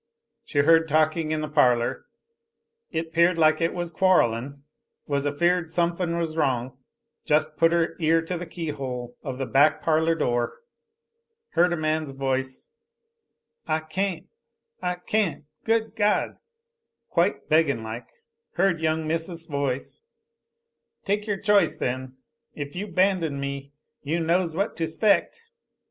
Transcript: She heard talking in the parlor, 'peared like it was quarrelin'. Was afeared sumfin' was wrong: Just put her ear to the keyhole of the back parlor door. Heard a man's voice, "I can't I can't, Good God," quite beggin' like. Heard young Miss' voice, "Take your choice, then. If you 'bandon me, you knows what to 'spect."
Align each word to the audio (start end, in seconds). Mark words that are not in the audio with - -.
She 0.43 0.57
heard 0.57 0.87
talking 0.87 1.29
in 1.31 1.41
the 1.41 1.47
parlor, 1.47 2.07
'peared 2.91 3.37
like 3.37 3.61
it 3.61 3.71
was 3.71 3.91
quarrelin'. 3.91 4.63
Was 5.05 5.27
afeared 5.27 5.69
sumfin' 5.69 6.17
was 6.17 6.35
wrong: 6.35 6.75
Just 7.23 7.55
put 7.55 7.71
her 7.71 7.95
ear 7.99 8.23
to 8.23 8.35
the 8.35 8.47
keyhole 8.47 9.15
of 9.21 9.37
the 9.37 9.45
back 9.45 9.83
parlor 9.83 10.15
door. 10.15 10.57
Heard 11.49 11.71
a 11.71 11.77
man's 11.77 12.13
voice, 12.13 12.71
"I 13.67 13.81
can't 13.81 14.25
I 14.81 14.95
can't, 14.95 15.45
Good 15.65 15.95
God," 15.95 16.39
quite 17.11 17.47
beggin' 17.47 17.83
like. 17.83 18.07
Heard 18.53 18.81
young 18.81 19.05
Miss' 19.07 19.45
voice, 19.45 20.01
"Take 21.05 21.27
your 21.27 21.37
choice, 21.37 21.77
then. 21.77 22.17
If 22.55 22.75
you 22.75 22.87
'bandon 22.87 23.39
me, 23.39 23.71
you 24.01 24.19
knows 24.19 24.55
what 24.55 24.75
to 24.77 24.87
'spect." 24.87 25.43